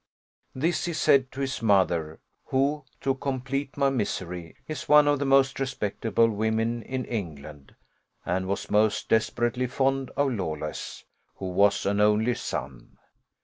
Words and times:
This 0.55 0.85
he 0.85 0.93
said 0.93 1.31
to 1.31 1.41
his 1.41 1.61
mother, 1.61 2.19
who, 2.45 2.85
to 3.01 3.13
complete 3.13 3.77
my 3.77 3.91
misery, 3.91 4.55
is 4.67 4.89
one 4.89 5.07
of 5.07 5.19
the 5.19 5.25
most 5.27 5.59
respectable 5.59 6.27
women 6.27 6.81
in 6.81 7.05
England, 7.05 7.75
and 8.25 8.47
was 8.47 8.71
most 8.71 9.09
desperately 9.09 9.67
fond 9.67 10.09
of 10.17 10.31
Lawless, 10.33 11.05
who 11.35 11.49
was 11.51 11.85
an 11.85 12.01
only 12.01 12.33
son. 12.33 12.97